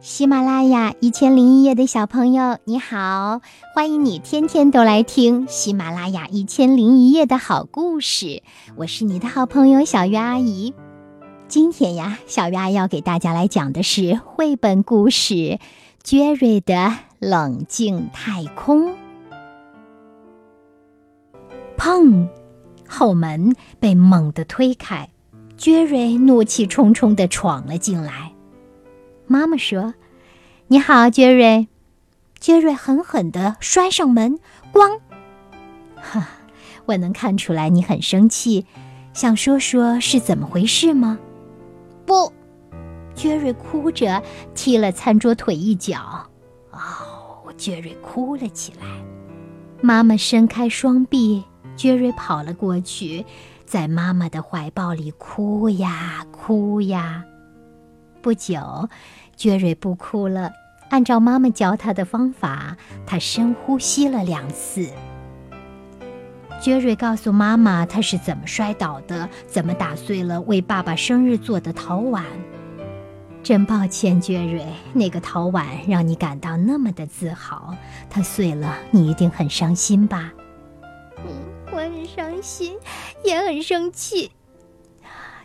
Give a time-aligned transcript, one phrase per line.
[0.00, 3.40] 喜马拉雅一千零一夜的小朋友，你好，
[3.74, 8.44] 欢迎你天天都来听喜马拉雅一千零一夜的好故事。
[8.76, 10.72] 我是你的好朋友小鱼阿姨。
[11.48, 15.34] 今天呀，小鱼阿姨要给大家来讲的是绘本故事
[16.04, 18.92] 《杰瑞的冷静太空》。
[21.76, 22.28] 砰！
[22.86, 25.08] 后门被猛地推开，
[25.56, 28.27] 杰瑞怒气冲冲地闯了进来。
[29.28, 29.94] 妈妈说
[30.68, 31.68] ：“你好，杰瑞。”
[32.40, 34.38] 杰瑞狠狠地摔上门，
[34.72, 35.00] 咣！
[35.96, 36.28] 哈，
[36.86, 38.64] 我能看出来你很生气，
[39.12, 41.18] 想说说是怎么回事吗？
[42.06, 42.32] 不，
[43.14, 44.22] 杰瑞哭着
[44.54, 46.26] 踢了餐桌腿一脚。
[46.70, 48.86] 哦，杰瑞哭了起来。
[49.82, 51.44] 妈妈伸开双臂，
[51.76, 53.26] 杰瑞跑了过去，
[53.66, 57.24] 在妈妈的怀抱里哭呀哭呀。
[58.20, 58.88] 不久，
[59.36, 60.52] 杰瑞不哭了。
[60.90, 62.76] 按照妈妈教他的方法，
[63.06, 64.88] 他深呼吸了两次。
[66.60, 72.24] 杰瑞告诉妈妈他是怎么摔倒的，怎么打碎了为爸爸生日做的陶碗。
[73.42, 77.74] 真抱歉，杰瑞，那个陶碗让你感到那么的自豪，
[78.10, 80.32] 它碎了，你一定很伤心吧？
[81.18, 81.30] 嗯，
[81.70, 82.76] 我很伤心，
[83.24, 84.32] 也很生气。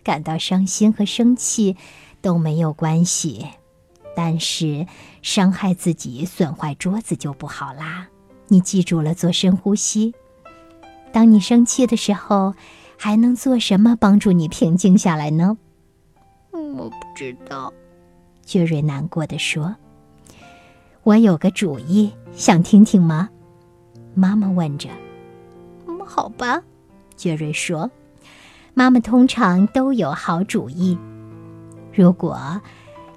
[0.04, 1.78] 感到伤心和生气。
[2.24, 3.46] 都没有关系，
[4.16, 4.88] 但是
[5.22, 8.08] 伤害自己、损坏桌子就不好啦。
[8.48, 10.16] 你记住了，做深呼吸。
[11.12, 12.56] 当你生气的时候，
[12.98, 15.58] 还能做什么帮助你平静下来呢？
[16.52, 17.72] 我不知道，
[18.44, 19.76] 杰瑞难过的说。
[21.04, 23.30] 我有个主意，想听听吗？
[24.16, 24.90] 妈妈问着。
[25.88, 26.64] 嗯好吧，
[27.18, 27.92] 杰瑞说。
[28.74, 30.98] 妈妈通常都有好主意。
[31.94, 32.62] 如果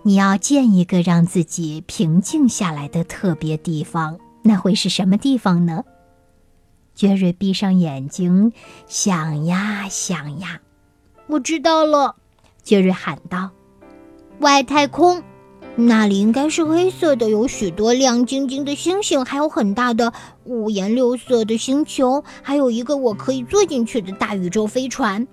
[0.03, 5.83] 你要建一个让自己平静下来的特别地方，那会是什么地方呢？
[6.95, 8.53] 杰瑞闭上眼睛，
[8.87, 10.61] 想呀想呀。
[11.27, 12.17] 我知道了，
[12.63, 13.51] 杰瑞喊道
[14.41, 15.23] ：“外太空，
[15.75, 20.13] 那里应该是黑色的，有许多亮晶晶的星星，还有很大的
[20.45, 25.27] 五颜六色的星球，还有一个我可以坐进去的大宇宙飞船。”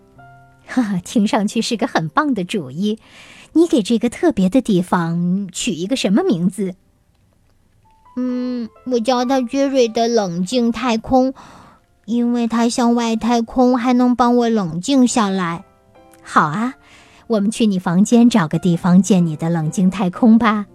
[0.65, 2.99] 哈哈，听上去是个很棒的主意。
[3.53, 6.75] 你给这个特别的地方取一个什么名字？
[8.15, 11.33] 嗯，我叫它“杰瑞的冷静太空”，
[12.05, 15.63] 因为它像外太空，还能帮我冷静下来。
[16.21, 16.73] 好啊，
[17.27, 20.65] 我们去你房间找个地方建你的冷静太空吧。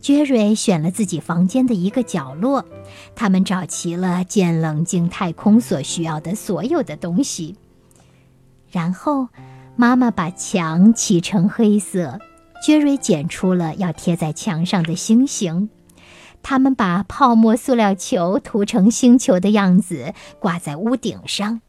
[0.00, 2.62] 杰瑞选了自己房间的一个角落，
[3.14, 7.56] 他们找齐了建冷静太空所需要的所有的东西，
[8.74, 9.28] 然后。
[9.76, 12.20] 妈妈把墙漆成黑色，
[12.62, 15.68] 杰瑞剪出了要贴在墙上的星星。
[16.44, 21.60] 他们把泡沫塑料球涂成星球的样子，挂在屋顶上。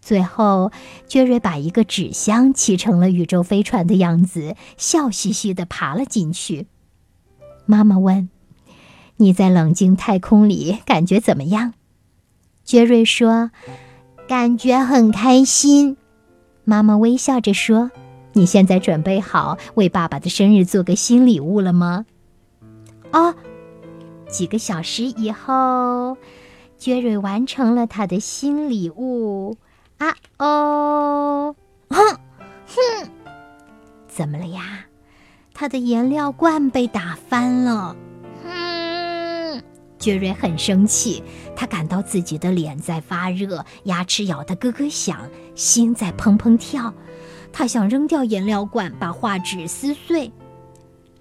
[0.00, 0.72] 最后，
[1.06, 6.66] 杰瑞把一个纸箱漆成了宇宙飞船的样子，笑嘻嘻地爬了进去。
[7.64, 8.28] 妈妈问
[9.18, 11.74] ：“你在冷静太空里感觉怎么样？”
[12.64, 13.52] 杰瑞说
[14.32, 15.98] ：“感觉很开心。”
[16.64, 17.90] 妈妈微笑着说
[18.32, 22.06] ：“你现在准备好为爸爸的生日做个新礼物了吗？”
[23.12, 23.34] 哦，
[24.30, 26.16] 几个小时以后，
[26.78, 29.58] 杰瑞完成了他的新礼物。
[29.98, 31.54] 啊哦，
[31.90, 31.98] 哼
[32.68, 33.10] 哼，
[34.08, 34.86] 怎么了呀？
[35.52, 37.94] 他的颜料罐被打翻了。
[40.02, 41.22] 杰瑞很生气，
[41.54, 45.30] 他感到自己的脸在发热，牙齿咬得咯咯响。
[45.54, 46.92] 心在砰砰跳，
[47.52, 50.32] 他想扔掉颜料罐，把画纸撕碎。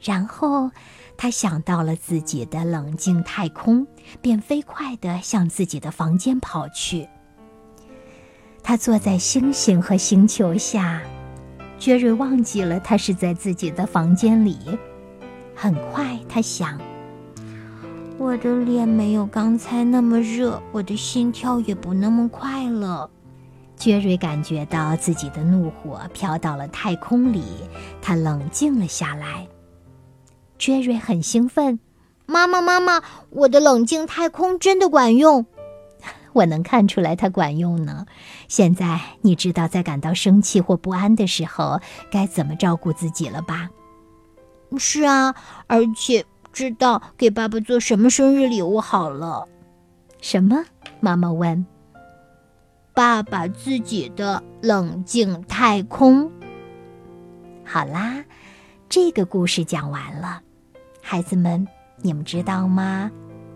[0.02, 0.72] 然后，
[1.16, 3.86] 他想到了自己的冷静太空，
[4.20, 7.08] 便飞快地向自己的房间跑去。
[8.64, 11.04] 他坐在星星和星球下，
[11.78, 14.58] 杰瑞忘记了他是在自己的房间里。
[15.54, 16.82] 很快，他想：
[18.22, 23.10] 我的脸没有刚才那么热，我的心跳也不那么快了。
[23.76, 27.44] 杰瑞感觉到自己的怒火飘到了太空里，
[28.00, 29.48] 他冷静了下来。
[30.60, 31.80] 杰瑞很兴奋
[32.28, 33.02] ：“妈妈，妈妈，
[33.32, 35.48] 我的冷静太空真的管用！
[36.34, 38.06] 我能看出来它管用呢。
[38.48, 41.82] 现在你知道在感到生气或不安的时候
[42.12, 43.72] 该怎么照顾自己了吧
[44.78, 45.34] ？”“是啊，
[45.66, 49.48] 而且知道给爸爸做什么生日礼物好了。
[50.22, 50.64] ”“什么？”
[51.00, 51.66] 妈妈问。
[52.94, 56.30] 爸爸自己的冷静太空。
[57.64, 58.24] 好啦，
[58.90, 60.42] 这个故事讲完了，
[61.02, 61.66] 孩子们，
[62.02, 63.10] 你们知道吗？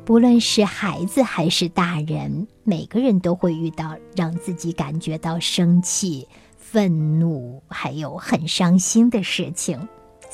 [0.05, 6.27] 不论是孩子还是大人，每个人都会遇到让自己感觉到生气、
[6.57, 9.85] 愤怒，还有很伤心的事情。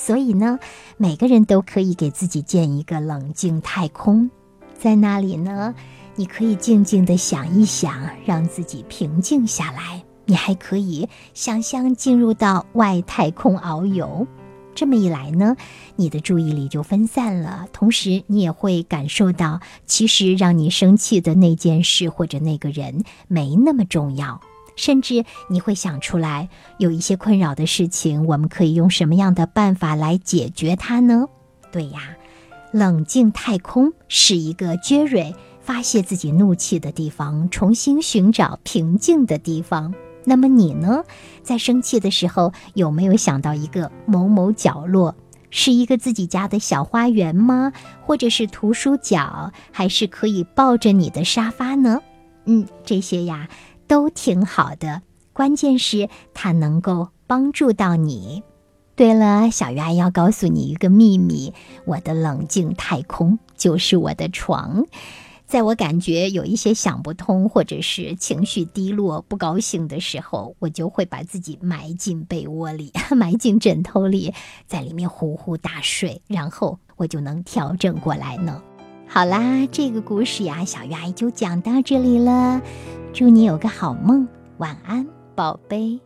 [0.03, 0.57] 所以呢，
[0.97, 4.27] 每个人都可以给自己建一个冷静太空，
[4.75, 5.75] 在那里呢，
[6.15, 10.03] 你可以静静地想一想，让自己平静下来。
[10.25, 14.25] 你还可以想象进入到外太空遨游。
[14.73, 15.55] 这么一来呢，
[15.95, 24.41] 你的注意力就分散了，同时你也会感受到，其实让你生气的那件事或者那个人没那么重要，
[24.81, 26.49] 甚至你会想出来，
[26.79, 31.27] 有一些困扰的事情，我们可以用什么样的办法来解决它呢？
[31.71, 31.99] 对呀，
[32.71, 39.93] 冷静太空是一个杰瑞发泄自己怒气的地方，重新寻找平静的地方。
[40.23, 41.03] 那么你呢，
[41.43, 45.15] 在生气的时候有没有想到一个某某角落，
[45.51, 47.71] 是一个自己家的小花园吗？
[48.01, 52.01] 或者是图书角，还是可以抱着你的沙发呢？
[52.45, 53.47] 嗯，这些呀
[53.91, 55.01] 都挺好的，
[55.33, 58.41] 关键是它能够帮助到你。
[58.95, 61.53] 对了，小鱼阿姨要告诉你一个秘密，
[61.83, 64.85] 我的冷静太空就是我的床。
[65.45, 74.33] 在我感觉有一些想不通，或者是情绪低落、不高兴的时候，我就会把自己埋进被窝里， 埋进枕头里，
[74.67, 78.63] 在里面呼呼大睡，然后我就能调整过来呢。
[79.05, 82.61] 好啦，这个故事呀，小鱼阿姨就讲到这里了。
[83.13, 84.25] 祝你有个好梦，
[84.57, 85.05] 晚安，
[85.35, 85.99] 宝贝。